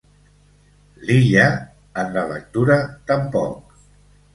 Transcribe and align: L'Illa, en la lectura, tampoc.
L'Illa, 1.11 1.45
en 2.05 2.13
la 2.19 2.27
lectura, 2.35 2.83
tampoc. 3.15 3.83